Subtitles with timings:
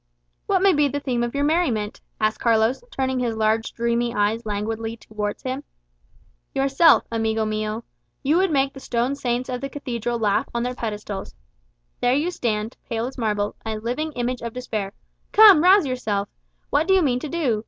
[0.47, 4.47] "What may be the theme of your merriment?" asked Carlos, turning his large dreamy eyes
[4.47, 5.63] languidly towards him.
[6.55, 7.83] "Yourself, amigo mio.
[8.23, 11.35] You would make the stone saints of the Cathedral laugh on their pedestals.
[11.99, 14.93] There you stand, pale as marble, a living image of despair.
[15.33, 16.27] Come, rouse yourself!
[16.71, 17.59] What do you mean to do?